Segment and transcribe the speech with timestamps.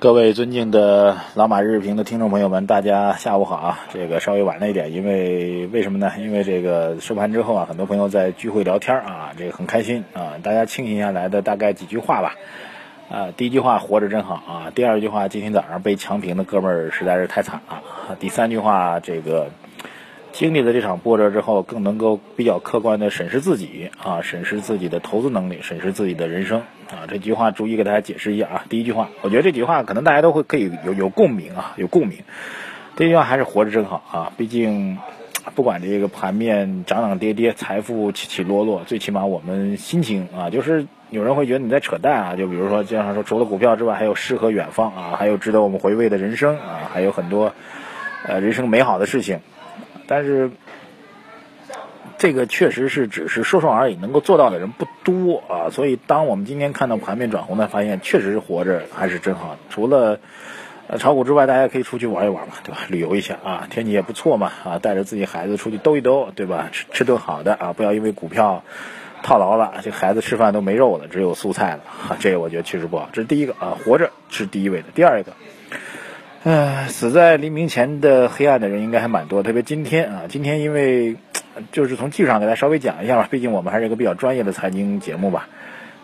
[0.00, 3.80] 各位尊敬的老马日评的听众朋友们，大家下午好啊！
[3.92, 6.10] 这个稍微晚了一点，因为为什么呢？
[6.18, 10.40] 因为这个收盘之后啊，很多朋友在聚会聊天啊，这个很开心啊。
[10.42, 12.34] 大家清醒下来的大概几句话吧。
[13.10, 14.72] 啊，第一句话活着真好啊。
[14.74, 18.16] 第二句话，今天早上被强平的哥们儿实在是太惨了。
[18.18, 19.50] 第三句话，这个。
[20.32, 27.06] 经历了这场波折之后，更能够比较客观的审视自己啊，审视自己的投资能力，审视自己的人生啊。
[27.08, 28.64] 这句话逐一给大家解释一下啊。
[28.68, 32.18] 第一句话，我觉得这句话可能大家都会可以有有共鸣啊，有共鸣。
[32.96, 34.98] 这句话还是活着真好啊，毕竟
[35.54, 42.36] 不管这个盘面涨涨跌跌，财富起起落落，最起码我们心情啊，就是有人会觉得你在扯淡啊。
[42.36, 47.52] 就比如说经常说，除了股票之外，还有诗和远方啊，还有值得我们回味的人生啊，还有很多
[48.26, 49.40] 呃人生美好的事情。
[50.10, 50.50] 但是，
[52.18, 55.70] 这个确实是只是说说而已，能够做到的人不多啊。
[55.70, 59.56] 所以，当我们今天看到盘面转红呢，发现确实是活着还是真好。
[59.68, 60.18] 除了
[60.88, 62.78] 呃炒股之外，大家可以出去玩一玩嘛，对吧？
[62.88, 66.70] 旅游一下啊，天气也不错嘛啊，带着自己孩子出去兜一兜，对吧？
[66.72, 68.64] 吃吃顿好的啊，不要因为股票
[69.22, 72.16] 套牢了，这孩子吃饭都没肉了，只有素菜了啊。
[72.18, 73.08] 这个我觉得确实不好。
[73.12, 74.88] 这是第一个啊，活着是第一位的。
[74.92, 75.34] 第二个。
[76.42, 81.16] 唉，死在黎明前的黑暗的人应该还蛮多，特别今天啊，今天因为
[81.70, 85.50] 就是从技术上给大家稍微讲一下吧，毕竟我们还是一个比较专业的财经节目吧。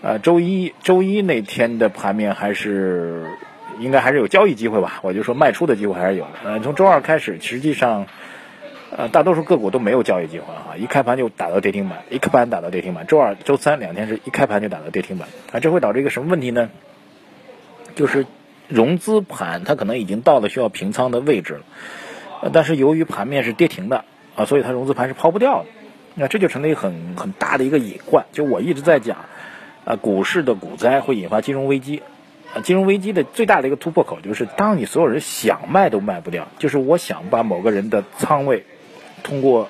[0.00, 3.26] 呃，周一周一那天的盘面还是
[3.78, 6.30] 应该还是有交易机会吧，我就说卖出的机会还是有的。
[6.44, 8.06] 呃，从周二开始，实际上
[8.96, 13.06] 呃大多数个股都没有交易机会啊，一开盘就打到跌停板，一开盘打到跌停板。
[13.06, 16.70] 周二、周三两天是一开盘就打到跌停板，啊，这会导致一个什么问题呢？
[17.94, 18.24] 就是。
[18.72, 21.60] 融资盘它可能已经到了需要平仓的位置
[22.42, 24.04] 了，但是由于盘面是跌停的
[24.34, 25.68] 啊，所以它融资盘是抛不掉的，
[26.14, 28.24] 那这就成了一个很很大的一个隐患。
[28.32, 29.18] 就我一直在讲，
[29.84, 32.02] 啊，股市的股灾会引发金融危机，
[32.54, 38.64] 啊，金融危机的最大的一个突破口就是当你所有人想卖都卖不掉，就是我想把某个人的仓位
[39.22, 39.68] 通过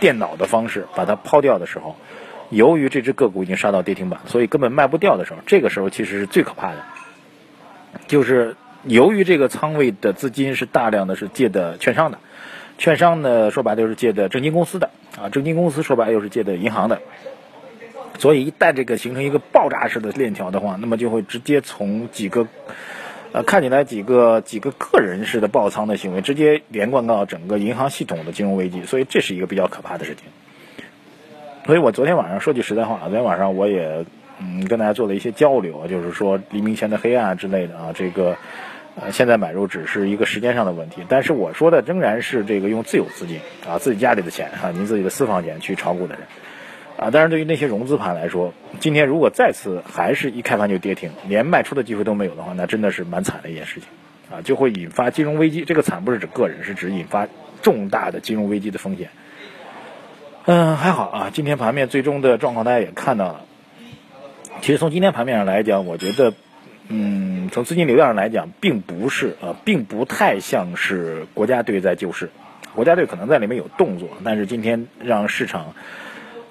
[0.00, 1.96] 电脑的方式把它抛掉的时候，
[2.50, 6.84] 由于这只个股已经杀到跌停板，所以根本卖不掉的时候，这个时候其实是最可怕的。
[8.06, 12.18] 就是由于这个仓位的资金是大量的是借的券商的，
[12.78, 17.00] 券商呢说白了就是借的证金公司的啊，证金公司说白了又是借的银行的，
[18.18, 22.48] 所以一旦这个形成一个爆炸式的链条的话，那么就会直接从几个
[23.32, 30.24] 呃看起来几个几个个人式的爆仓的行为，直接连贯到整个银行系统的金融危机，所以这是一个比较可怕的事情。
[31.66, 34.04] 所以我昨天晚上说句实在话，昨天晚上我也。
[34.44, 38.36] 嗯，跟大家做了一些交流，就是说黎明前的黑暗之类的啊，这个
[38.96, 43.38] 呃现在买入只是一个时间上的问题，但是我说的仍然是这个用自有资金
[43.68, 46.24] 啊，自己家里的钱啊，您自己的私房钱去炒股的人
[46.96, 53.88] 啊，当然对于那些融资盘来说，今天如果再次还是一开盘就跌停，连卖出的机会都没有的话，那真的是蛮惨的一件事情
[54.30, 55.64] 啊，就会引发金融危机。
[55.64, 57.28] 这个惨不是指个人，是指引发
[57.62, 59.10] 重大的金融危机的风险。
[60.46, 63.44] 嗯，还好啊，今天盘面最终的状况大家也看到了。
[64.62, 66.34] 其实从今天盘面上来讲，我觉得，
[66.86, 72.30] 嗯，从资金流量上来讲，并不是啊，并不太像是国家队在救市。
[72.72, 75.74] 国家队可能在里面有动作，但是今天让市场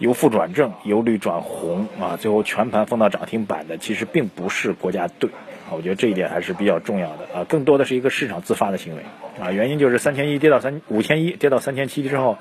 [0.00, 5.30] 由负转正，由绿转红啊，最后全盘封到涨停板的，其实并不是国家队。
[5.70, 9.04] 我觉得这一点还是比较重要的啊，更多的是一个市场自发的行为
[9.40, 9.52] 啊。
[9.52, 12.38] 原因就是三千一跌到三五千一，跌到三千七之后，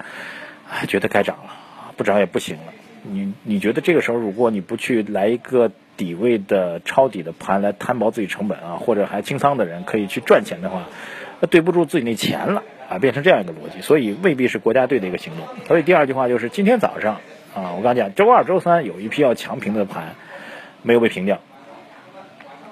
[0.88, 1.54] 觉得该涨了，
[1.96, 2.74] 不涨也不行了。
[3.12, 10.86] 你你觉得这个时候，如果你不去来一个底位的抄底的盘来摊薄自己成本啊，或者还清仓的人可以去赚钱的话，
[11.42, 15.46] 那对不住自己那钱了啊，变成这样一个逻辑，所以未必是国家队的一个行动。
[15.68, 17.16] 所以第二句话就是今天早上
[17.54, 20.16] 啊，我刚讲周二、周三有一批要强平的盘
[20.84, 21.40] 没有被平掉，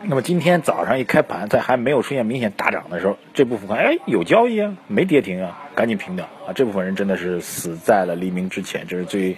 [0.03, 9.35] 那么今天早上一开盘，在还没有出现明显大涨的时候，这部分盘哎有交易啊，没跌停啊，赶紧平掉啊，这部分人真的是死在了黎明之前，这是最。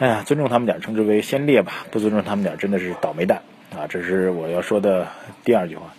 [0.00, 3.42] 哎呀，尊重他们点，称之为先烈吧；不尊重他们点，真的是倒霉蛋
[3.76, 3.84] 啊！
[3.86, 5.06] 这是我要说的
[5.44, 5.92] 第二句话。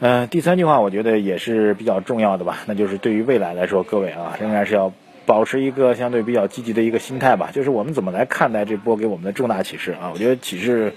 [0.00, 4.94] 嗯，第三句话我觉得也是比较重要的吧，那就是对于未来来说，各位啊，仍然是要
[5.26, 7.50] 保持一个相对比较积极的一个心态吧。
[7.52, 10.10] 就是我们怎么来看待这波给我们的重大启示啊？
[10.14, 10.94] 我觉得启示，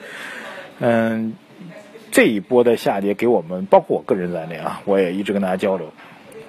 [0.80, 1.34] 嗯，
[2.12, 5.92] 这一波的下跌给我们，包括我个人在内啊，我也一直跟大家交流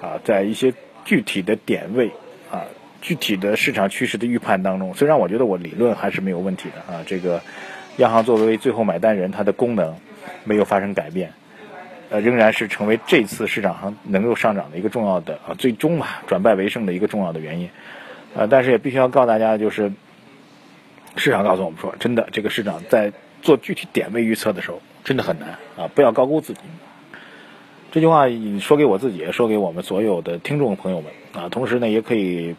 [0.01, 2.11] 啊，在一些具体的点位
[2.49, 2.63] 啊。
[3.03, 7.41] 具体的市场趋势的预判当中，虽然我觉得我理论还是没有问题的啊，这个
[7.97, 9.97] 央行作为最后买单人，它的功能
[10.45, 11.33] 没有发生改变，
[12.09, 17.69] 呃，仍然是成为这次市场上能够上涨的一个重要的啊，最终嘛转败为胜的一个重要的原因。
[18.35, 19.91] 呃，但是也必须要告诉大家，就是
[21.17, 23.11] 市场告诉我们说，真的这个市场在
[23.41, 26.61] 做具体点位预测的时候，真的很难啊，不要高估自己。
[27.91, 28.27] 这句话
[28.59, 32.55] 说给我自己，说给我们所有的听众朋友们啊，同时呢，也可以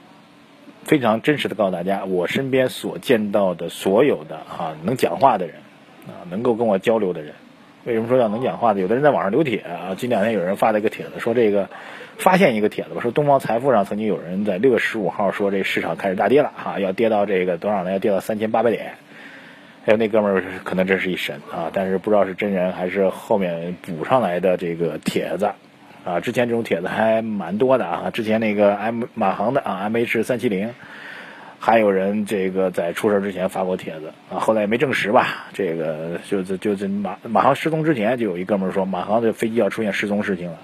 [0.84, 5.56] 非常真实的告诉大家，我身边所见到的所有的啊能讲话的人
[6.06, 7.32] 啊，能够跟我交流的人，
[7.84, 8.80] 为什么说要能讲话的？
[8.80, 11.68] 有的人在网上留帖啊，近两天有人发了一个帖子，说这个
[12.18, 17.92] 发现一个帖子吧，说东方财富上曾经有人在六月十五号说这市场开始大跌了哈，要跌到这个多少呢？
[17.92, 18.92] 要跌到三千八百点。
[19.86, 25.50] 还有那哥们儿可能真是一神啊，但是不知道是真人还是后面补上来的这个帖子
[26.04, 26.20] 啊。
[26.20, 30.70] 之前这种帖子还蛮多的啊，之前那个 M 马航的啊 M H 三七零，
[31.58, 35.46] 还有人这个在出事之前发过帖子啊，后来也没证实吧。
[35.52, 40.58] 这个就是就是马马航失踪之前就有一哥们说马航的飞机要出现失踪事情了，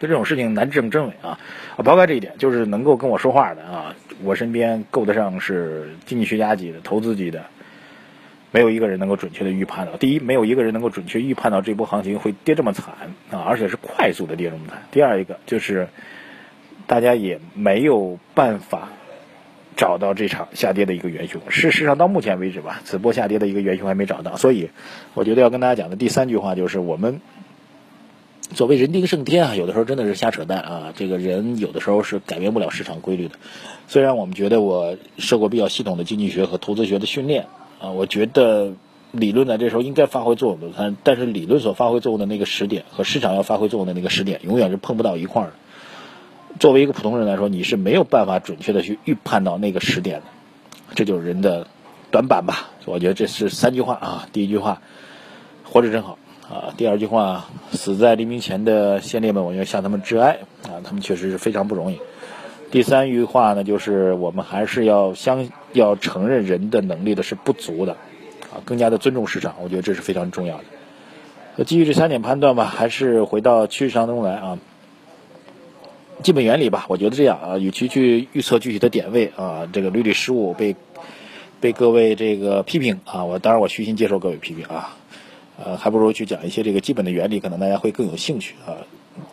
[0.00, 1.38] 就这种事情难证真伪啊。
[1.76, 7.44] 啊，抛开这一点，就是能够跟我说话的啊，我身边够得上是经济学家级的、投资级的。
[8.52, 12.94] 没有一个人能够准确的预判到，第一，没有一个人能够准确预判到这波行情会跌这么惨
[13.30, 14.82] 啊，而且是快速的跌这么惨。
[14.92, 15.88] 第二一个就是，
[16.86, 18.90] 大家也没有办法
[19.74, 21.40] 找到这场下跌的一个元凶。
[21.48, 24.36] 事实上，到目前为止吧，此波下跌的一个元凶还没找到。
[24.36, 24.68] 所以，
[25.14, 27.22] 我觉得要跟大家讲的第三句话就是，我们
[28.54, 30.92] 所谓人定胜天啊，有的时候真的是瞎扯淡啊。
[30.94, 33.36] 这个人有的时候是改变不了市场规律的。
[33.88, 37.46] 虽然我们觉得我受过比较系统的经济学和投资学的训练。
[37.82, 38.74] 啊，我觉得
[39.10, 45.52] 理论在这时候应该发挥作用的，但但是理论所发挥作用的那个时点和市场要发挥作用的那个时点，永远是碰不到一块儿的。
[46.60, 50.26] 作为一个普通人来说，你是没有办法准确的去预判到那个时点的，
[50.94, 51.66] 这就是人的
[52.12, 52.70] 短板吧。
[52.84, 54.28] 我觉得这是三句话啊。
[54.32, 54.80] 第一句话，
[55.64, 56.18] 活着真好
[56.48, 56.72] 啊。
[56.76, 61.98] 第二句话，死在黎明前的先烈们，我要向他们致哀啊，他们确实是非常不容易。
[62.72, 67.92] 第三句话呢，就是我们还是要相要承认人的能力的是不足的，
[68.50, 70.64] 啊，更加的尊重市场，我觉得这是非常重要的。
[71.56, 74.58] 那基于这三点判断吧，还是回到趋势当中来啊。
[76.22, 80.74] 基本原理吧，我觉得这样啊，与其去预测具体的点位啊，这个屡屡失误被
[81.60, 84.96] 被各位这个批评啊，我当然我虚心接受各位批评啊，
[85.62, 88.80] 呃，还不如去讲一些这个基本的原理，可能大家会更有兴趣啊。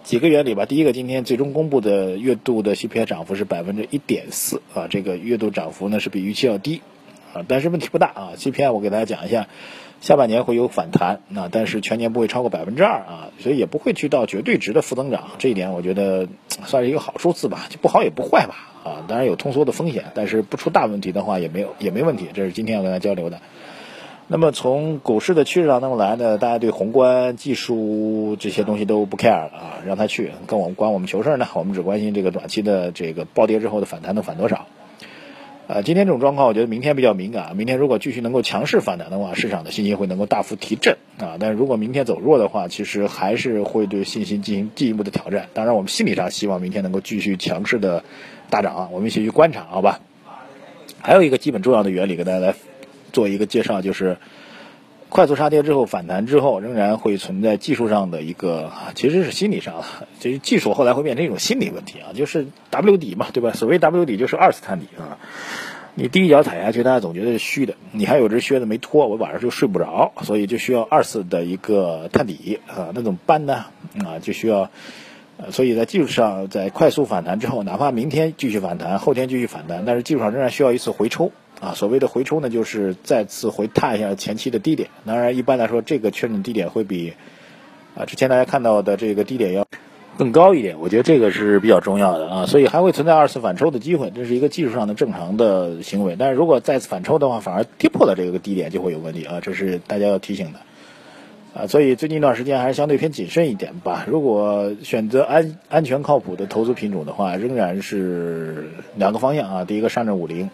[0.10, 0.66] 几个原理吧。
[0.66, 6.82] 第一个，今天最终公布的月度的 CPI 涨幅是百分之一点四啊，这个月度涨幅呢是比预期要低
[7.32, 8.32] 啊，但是问题不大啊。
[8.36, 9.48] CPI 我给大家讲一下，
[10.02, 15.28] 下半年会有反弹啊，但是全年不会超过百分之二啊，所以也不会去到绝对值的负增长。
[15.38, 16.28] 这一点我觉得
[16.66, 19.06] 算是一个好数字吧，就不好也不坏吧啊。
[19.08, 22.30] 当然有通缩的风险，但是不出大问题的话也没有也没问题。
[22.34, 23.42] 这是今天要跟大家交流的。
[24.32, 31.48] 那么从股市的趋势当中来呢，大家对宏观、技术这些东西都不 care 啊，让他去，跟我们关我们球事呢？
[31.56, 34.68] 我们只关心这个短期的这个暴跌之后的反弹能反多少。
[35.66, 37.56] 呃，今天这种状况，我觉得明天比较敏感。
[37.56, 41.38] 明天如果继续能够强势反弹的话，市场的信心会能够大幅提振啊。
[41.40, 45.48] 但是如果明天走弱的话，其实还是会对信心进行进一步的挑战。
[45.56, 48.04] 当然，我们心理上希望明天能够继续强势的
[48.52, 50.02] 大涨，我们一起去观察，好吧？
[51.02, 52.54] 还有一个基本重要的原理，跟大家来。
[53.12, 54.18] 做一个介绍，就是
[55.10, 59.84] 快速杀跌之后反弹之后，仍然会存在技术上的一个，其实是心理上的，
[60.20, 63.52] 其实技术后来会变成一种心理问题啊，就是 W 底嘛，对吧？
[63.54, 65.18] 所谓 W 底就是二次探底啊，
[65.96, 73.66] 你第一脚踩下去，大家总觉得是虚的，你还有只靴子没脱，我晚上就睡不着，所以就需要二次的一个探底啊，那怎么办呢？
[74.06, 74.70] 啊，就需要，
[75.50, 81.32] 所以在技术上，在快速反弹之后，哪怕明天继续反弹，后天继续反弹，但是技术上仍然需要一次回抽。
[81.62, 84.90] 啊，所谓的回抽呢，就是再次回探一下前期的低点。
[85.06, 87.14] 当然，一般来说，这个确认低点会比
[87.98, 89.68] 啊之前大家看到的这个低点要
[90.18, 90.80] 更高一点。
[90.80, 96.16] 我觉得这个是比较重要的啊，所以还会存在二次反抽的机会，这是一个技术上的正常的行为。
[96.18, 100.60] 但是如果再次反抽的话，反而跌破了这个低点，就会有问题啊，这是大家要提醒的
[101.54, 101.68] 啊。
[101.68, 104.06] 所以最近一段时间还是相对偏谨慎一点吧。
[104.08, 109.66] 如果选择安安全靠谱的投资品种的话，仍然是两个方向啊。
[109.66, 110.50] 第一个上证五零。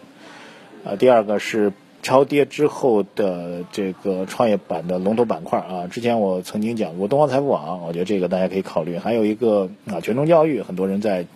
[0.86, 5.88] 啊，第二个是超跌之后的这个创业板的龙头板块啊。
[5.88, 8.96] 之前我曾经讲过东方财富网，我觉得这个大家可以考虑。
[8.96, 11.26] 还有一个啊，全通教育，很多人在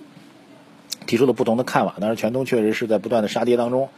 [1.04, 1.97] 提出了不同的看法。
[2.00, 3.88] 但是全通确实是在不断的杀跌当中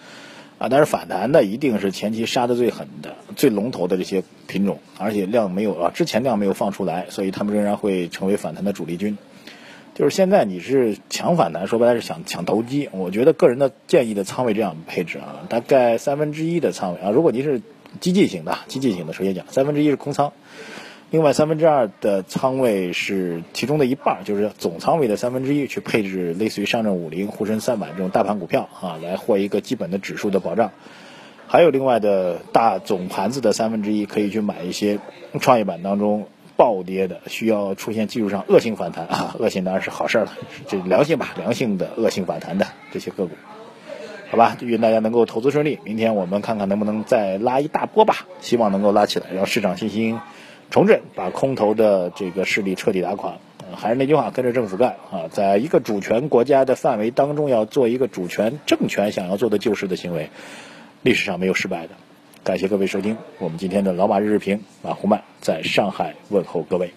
[0.56, 9.18] 啊，但是反弹的一定是前期杀的最狠的、最龙头的这些品种，而且量没有啊，之前量没有放出来，所以他们仍然会成为反弹的主力军。
[9.94, 12.88] 就是现在你是抢反弹，说白了是想抢投机。
[12.92, 17.10] 我觉得个人的建议的仓位这样配置啊，大概三分之一的仓位啊。
[17.10, 17.60] 如果您是
[18.00, 19.12] 激进型的，激进型的。
[19.12, 20.32] 首先讲三分之一是空仓，
[21.10, 30.70] 另外三分之二的仓位是其中的一半，就是总仓位的三分之一去配置类似于上证五零、沪深三百这种大盘股票啊，来获一个基本的指数的保障。
[31.46, 35.00] 还有另外的大总盘子的三分之一，可以去买一些
[35.38, 36.28] 创业板当中
[36.62, 40.32] 暴跌的，需要出现技术上恶性反弹啊，恶性当然是好事了，
[40.68, 43.32] 这良性吧，良性的恶性反弹的这些个股，
[44.30, 45.80] 好吧，愿大家能够投资顺利。
[45.82, 50.20] 明天我们看看能不能再拉一大波吧，希望能够拉起来，让市场信心
[50.70, 53.38] 重振，把空头的这个势力彻底打垮。
[53.74, 60.30] 还是那句话，跟着政府干啊，在一个主权国家的范围当中，要做一个主权政权想要做的救市的行为。
[61.02, 61.94] 历史上没有失败的，
[62.44, 66.92] 感谢各位收听我们今天的老马日日评，马胡曼在上海问候各位。